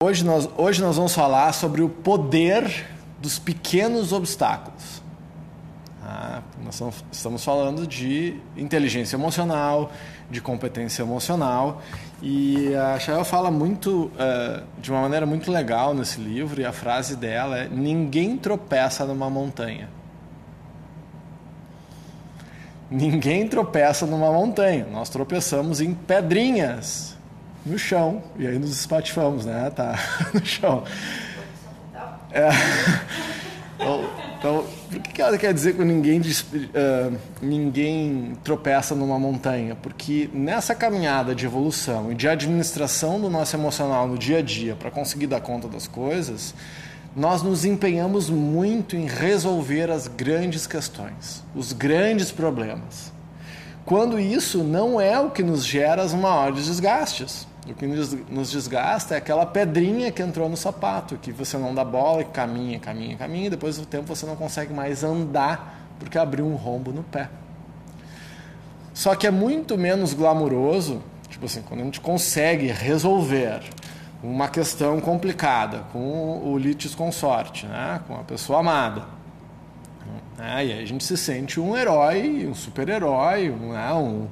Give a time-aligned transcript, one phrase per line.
[0.00, 2.86] Hoje nós, hoje nós vamos falar sobre o poder
[3.20, 5.02] dos pequenos obstáculos.
[6.00, 9.90] Ah, nós estamos falando de inteligência emocional,
[10.30, 11.82] de competência emocional,
[12.22, 16.72] e a Chael fala muito, uh, de uma maneira muito legal nesse livro, e a
[16.72, 19.88] frase dela é: Ninguém tropeça numa montanha.
[22.88, 27.17] Ninguém tropeça numa montanha, nós tropeçamos em pedrinhas
[27.64, 29.70] no chão, e aí nos espatifamos, né?
[29.70, 29.98] Tá
[30.32, 30.84] no chão.
[32.30, 32.48] É.
[33.76, 34.04] Então,
[34.38, 39.74] então, o que ela quer dizer com ninguém, uh, ninguém tropeça numa montanha?
[39.74, 44.76] Porque nessa caminhada de evolução e de administração do nosso emocional no dia a dia
[44.76, 46.54] para conseguir dar conta das coisas,
[47.16, 53.12] nós nos empenhamos muito em resolver as grandes questões, os grandes problemas.
[53.88, 57.46] Quando isso não é o que nos gera os maiores desgastes.
[57.66, 61.82] O que nos desgasta é aquela pedrinha que entrou no sapato, que você não dá
[61.86, 66.18] bola e caminha, caminha, caminha, e depois do tempo você não consegue mais andar porque
[66.18, 67.30] abriu um rombo no pé.
[68.92, 73.62] Só que é muito menos glamuroso, tipo assim, quando a gente consegue resolver
[74.22, 78.02] uma questão complicada com o litis consorte, né?
[78.06, 79.17] com a pessoa amada.
[80.36, 80.66] Né?
[80.66, 83.92] E aí a gente se sente um herói, um super-herói, um, né?
[83.94, 84.28] um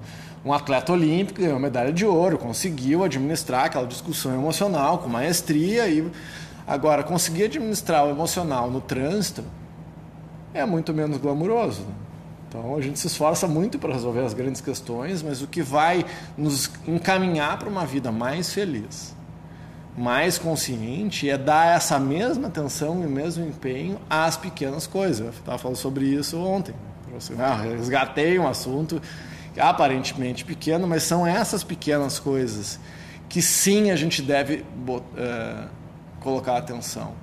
[0.46, 6.08] um atleta olímpico, ganhou medalha de ouro, conseguiu administrar aquela discussão emocional com maestria e
[6.64, 9.42] agora conseguir administrar o emocional no trânsito
[10.54, 11.84] é muito menos glamuroso.
[12.48, 16.06] Então a gente se esforça muito para resolver as grandes questões, mas o que vai
[16.38, 19.16] nos encaminhar para uma vida mais feliz,
[19.96, 25.20] mais consciente, é dar essa mesma atenção e o mesmo empenho às pequenas coisas.
[25.20, 26.74] Eu estava falando sobre isso ontem.
[27.38, 29.00] Ah, resgatei um assunto
[29.58, 32.78] aparentemente pequeno, mas são essas pequenas coisas
[33.28, 35.68] que sim a gente deve uh,
[36.20, 37.14] colocar atenção.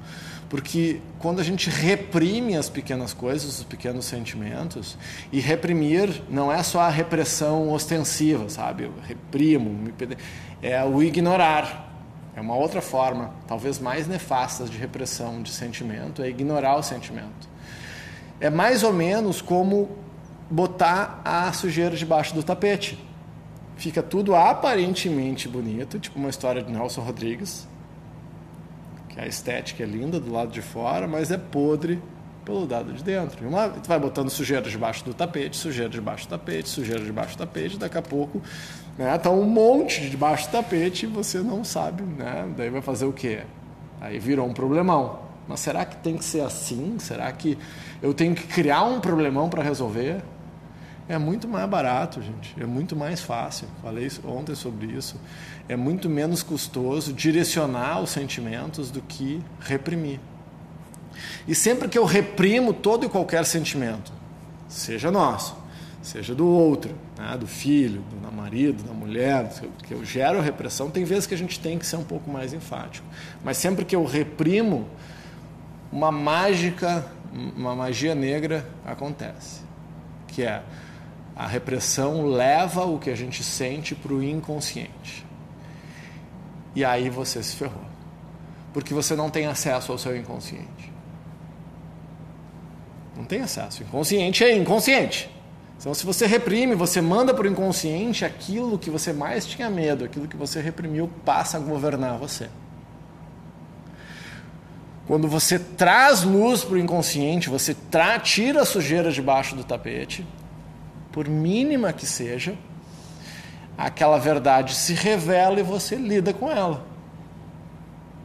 [0.49, 4.97] Porque quando a gente reprime as pequenas coisas, os pequenos sentimentos,
[5.31, 8.83] e reprimir não é só a repressão ostensiva, sabe?
[8.83, 9.91] Eu reprimo,
[10.61, 11.92] é o ignorar.
[12.35, 17.47] É uma outra forma, talvez mais nefasta de repressão de sentimento, é ignorar o sentimento.
[18.39, 19.89] É mais ou menos como
[20.49, 22.97] botar a sujeira debaixo do tapete.
[23.75, 27.67] Fica tudo aparentemente bonito, tipo uma história de Nelson Rodrigues,
[29.09, 32.01] que a estética é linda do lado de fora, mas é podre
[32.43, 33.47] pelo lado de dentro.
[33.47, 37.39] Uma, tu vai botando sujeira debaixo do tapete, sujeira debaixo do tapete, sujeira debaixo do
[37.39, 38.41] tapete, daqui a pouco
[38.97, 42.47] né, tá um monte debaixo do tapete e você não sabe, né?
[42.55, 43.41] Daí vai fazer o quê?
[43.99, 45.23] Aí virou um problemão.
[45.47, 46.97] Mas será que tem que ser assim?
[46.99, 47.57] Será que
[48.01, 50.21] eu tenho que criar um problemão para resolver?
[51.07, 52.55] É muito mais barato, gente.
[52.57, 53.67] É muito mais fácil.
[53.81, 55.19] Falei ontem sobre isso.
[55.67, 60.19] É muito menos custoso direcionar os sentimentos do que reprimir.
[61.47, 64.11] E sempre que eu reprimo todo e qualquer sentimento,
[64.67, 65.55] seja nosso,
[66.01, 69.49] seja do outro, né, do filho, do marido, da mulher,
[69.83, 72.53] que eu gero repressão, tem vezes que a gente tem que ser um pouco mais
[72.53, 73.07] enfático.
[73.43, 74.87] Mas sempre que eu reprimo,
[75.91, 77.05] uma mágica,
[77.55, 79.61] uma magia negra acontece,
[80.27, 80.61] que é
[81.35, 85.25] a repressão leva o que a gente sente para o inconsciente.
[86.75, 87.85] E aí você se ferrou.
[88.71, 90.92] Porque você não tem acesso ao seu inconsciente.
[93.15, 93.83] Não tem acesso.
[93.83, 95.29] Inconsciente é inconsciente.
[95.79, 100.05] Então, se você reprime, você manda para o inconsciente aquilo que você mais tinha medo,
[100.05, 102.49] aquilo que você reprimiu, passa a governar você.
[105.05, 107.75] Quando você traz luz para o inconsciente, você
[108.23, 110.25] tira a sujeira debaixo do tapete,
[111.11, 112.55] por mínima que seja,
[113.77, 116.92] aquela verdade se revela e você lida com ela.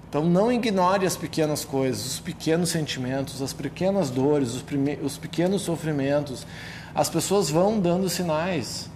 [0.08, 4.64] Então não ignore as pequenas coisas, os pequenos sentimentos, as pequenas dores, os,
[5.02, 6.46] os pequenos sofrimentos.
[6.94, 8.90] As pessoas vão dando sinais.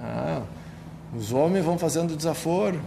[0.00, 0.42] Ah,
[1.14, 2.80] os homens vão fazendo desaforo,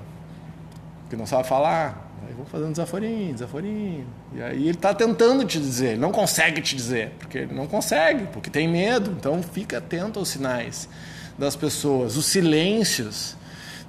[1.09, 2.05] que não sabe falar.
[2.27, 4.05] Aí vão fazendo desaforinho, desaforinho.
[4.33, 7.67] E aí ele está tentando te dizer, ele não consegue te dizer, porque ele não
[7.67, 9.11] consegue, porque tem medo.
[9.11, 10.89] Então fica atento aos sinais
[11.37, 13.37] das pessoas, os silêncios.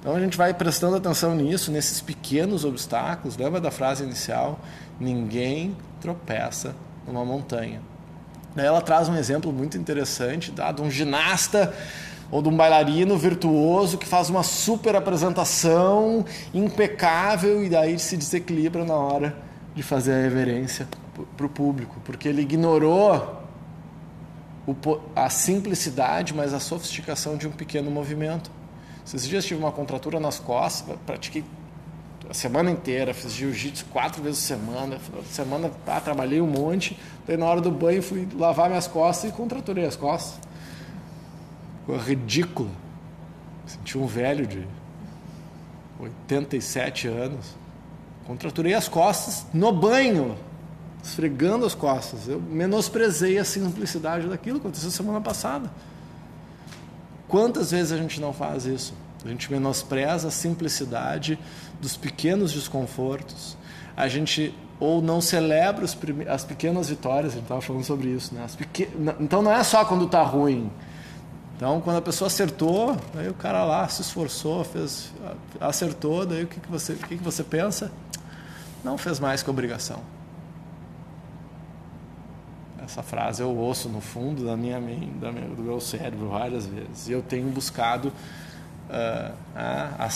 [0.07, 3.35] Então a gente vai prestando atenção nisso, nesses pequenos obstáculos.
[3.35, 4.57] Lembra da frase inicial?
[4.97, 6.73] Ninguém tropeça
[7.05, 7.81] numa montanha.
[8.55, 10.71] Ela traz um exemplo muito interessante tá?
[10.71, 11.75] de um ginasta
[12.31, 18.85] ou de um bailarino virtuoso que faz uma super apresentação impecável e daí se desequilibra
[18.85, 19.35] na hora
[19.75, 20.87] de fazer a reverência
[21.35, 23.43] para o público, porque ele ignorou
[25.13, 28.56] a simplicidade, mas a sofisticação de um pequeno movimento.
[29.07, 31.41] Esses dias tive uma contratura nas costas, pratiquei
[32.29, 34.99] a semana inteira, fiz jiu-jitsu quatro vezes por semana.
[35.31, 36.99] Semana, tá, trabalhei um monte.
[37.25, 40.37] Daí na hora do banho fui lavar minhas costas e contraturei as costas.
[41.79, 42.69] Ficou ridículo.
[43.65, 44.67] Senti um velho de
[46.01, 47.55] 87 anos.
[48.25, 50.37] Contraturei as costas no banho,
[51.01, 52.27] esfregando as costas.
[52.27, 55.71] Eu menosprezei a simplicidade daquilo aconteceu semana passada.
[57.27, 58.93] Quantas vezes a gente não faz isso?
[59.25, 61.37] A gente menospreza a simplicidade
[61.81, 63.57] dos pequenos desconfortos.
[63.95, 65.85] A gente ou não celebra
[66.29, 68.33] as pequenas vitórias, gente estava falando sobre isso.
[68.33, 68.45] Né?
[69.19, 70.71] Então não é só quando está ruim.
[71.55, 75.11] Então, quando a pessoa acertou, aí o cara lá se esforçou, fez,
[75.59, 77.91] acertou, daí o que, que, você, o que, que você pensa?
[78.83, 79.99] Não fez mais que obrigação.
[82.87, 84.79] Essa frase eu ouço no fundo da minha,
[85.19, 87.09] da minha, do meu cérebro várias vezes.
[87.09, 88.07] E eu tenho buscado
[88.89, 90.09] uh, a,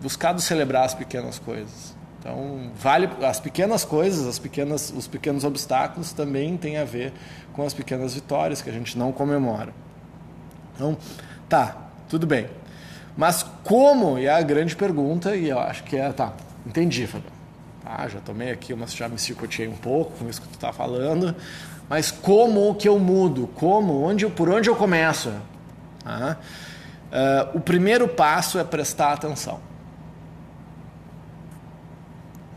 [0.00, 1.96] buscado celebrar as pequenas coisas.
[2.18, 7.12] Então, vale as pequenas coisas, as pequenas, os pequenos obstáculos também têm a ver
[7.52, 9.72] com as pequenas vitórias que a gente não comemora.
[10.74, 10.96] Então,
[11.48, 11.76] tá,
[12.08, 12.48] tudo bem.
[13.16, 16.32] Mas como, é a grande pergunta, e eu acho que é, tá,
[16.66, 17.37] entendi, Fabio.
[17.82, 20.72] Tá, já tomei aqui, mas já me circuitei um pouco com isso que tu está
[20.72, 21.34] falando.
[21.88, 23.48] Mas como que eu mudo?
[23.54, 24.02] Como?
[24.02, 25.32] Onde, por onde eu começo?
[26.04, 26.36] Tá?
[27.08, 29.60] Uh, o primeiro passo é prestar atenção.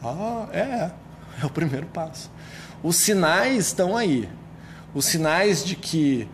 [0.03, 0.91] Ah, é,
[1.41, 2.29] é o primeiro passo.
[2.83, 4.27] Os sinais estão aí.
[4.93, 6.27] Os sinais de que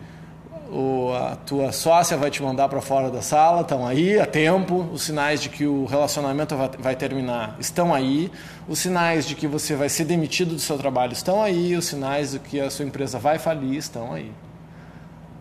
[0.70, 4.88] o, a tua sócia vai te mandar para fora da sala estão aí a tempo.
[4.92, 8.30] Os sinais de que o relacionamento vai, terminar estão aí.
[8.68, 11.74] Os sinais de que você vai ser demitido do seu trabalho estão aí.
[11.74, 14.30] Os sinais de que a sua empresa vai falir estão aí.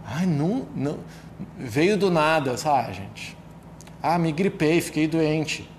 [0.06, 1.00] Ai, não, não
[1.57, 3.38] veio do nada, sabe, gente?
[4.01, 5.69] Ah, me gripei, fiquei doente.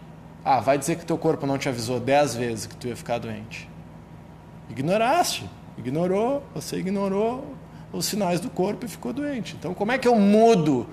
[0.45, 3.19] Ah, vai dizer que teu corpo não te avisou dez vezes que tu ia ficar
[3.19, 3.69] doente.
[4.71, 5.49] Ignoraste,
[5.79, 7.45] ignorou, você ignorou
[7.93, 9.57] os sinais do corpo e ficou doente.
[9.59, 10.87] Então, como é que eu mudo?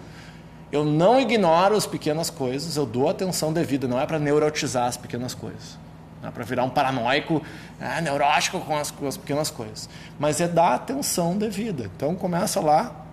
[0.71, 4.97] Eu não ignoro as pequenas coisas, eu dou atenção devida, não é para neurotizar as
[4.97, 5.77] pequenas coisas.
[6.21, 7.41] Não é para virar um paranoico
[7.79, 9.87] ah, neurótico com as, com as pequenas coisas.
[10.19, 11.89] Mas é dar atenção devida.
[11.95, 13.05] Então, começa lá,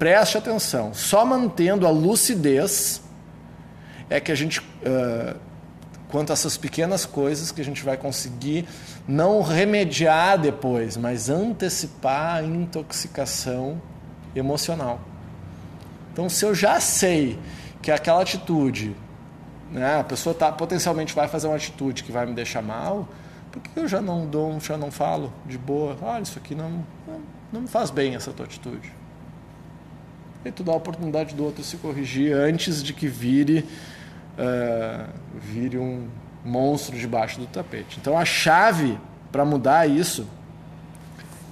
[0.00, 3.02] Preste atenção, só mantendo a lucidez
[4.08, 5.38] é que a gente, uh,
[6.10, 8.66] quanto a essas pequenas coisas, que a gente vai conseguir
[9.06, 13.80] não remediar depois, mas antecipar a intoxicação
[14.34, 15.00] emocional.
[16.12, 17.38] Então, se eu já sei
[17.80, 18.94] que aquela atitude,
[19.70, 23.08] né, a pessoa tá, potencialmente vai fazer uma atitude que vai me deixar mal,
[23.50, 25.96] por que eu já não dou, já não falo de boa?
[26.02, 27.20] Olha, isso aqui não, não,
[27.52, 29.00] não me faz bem essa tua atitude
[30.44, 33.64] e tu dá a oportunidade do outro se corrigir antes de que vire,
[34.40, 36.08] uh, vire um
[36.44, 37.98] monstro debaixo do tapete.
[38.00, 38.98] Então a chave
[39.30, 40.26] para mudar isso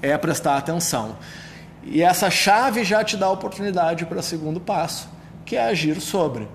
[0.00, 1.16] é prestar atenção.
[1.84, 5.08] E essa chave já te dá oportunidade para o segundo passo,
[5.44, 6.48] que é agir sobre.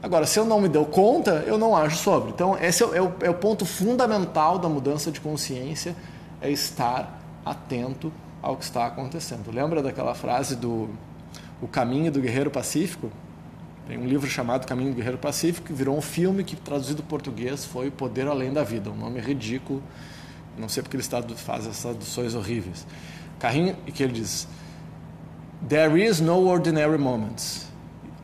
[0.00, 2.30] Agora, se eu não me deu conta, eu não ajo sobre.
[2.30, 5.96] Então, esse é é o, é o ponto fundamental da mudança de consciência,
[6.40, 9.50] é estar atento ao que está acontecendo.
[9.52, 10.88] Lembra daquela frase do
[11.60, 13.10] O Caminho do Guerreiro Pacífico?
[13.88, 17.08] Tem um livro chamado Caminho do Guerreiro Pacífico que virou um filme que, traduzido para
[17.08, 18.90] português, foi O Poder Além da Vida.
[18.90, 19.82] Um nome ridículo.
[20.58, 22.86] Não sei porque ele faz essas traduções horríveis.
[23.38, 24.46] Carrinho, e que ele diz:
[25.66, 27.66] There is no ordinary moments.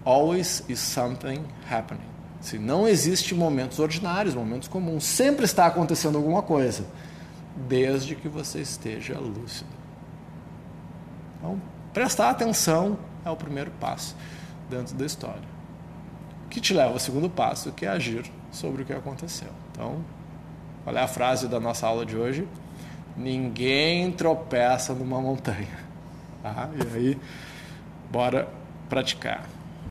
[0.04, 2.04] Always is something happening.
[2.42, 5.04] Se não existe momentos ordinários, momentos comuns.
[5.04, 6.84] Sempre está acontecendo alguma coisa,
[7.66, 9.70] desde que você esteja lúcido.
[11.38, 11.58] Então,
[11.94, 14.14] prestar atenção é o primeiro passo
[14.68, 15.53] dentro da história.
[16.54, 19.48] Que te leva ao segundo passo, que é agir sobre o que aconteceu.
[19.72, 20.04] Então,
[20.84, 22.46] qual é a frase da nossa aula de hoje?
[23.16, 25.82] Ninguém tropeça numa montanha.
[26.44, 26.68] Tá?
[26.76, 27.18] E aí,
[28.12, 28.46] bora
[28.86, 29.48] praticar.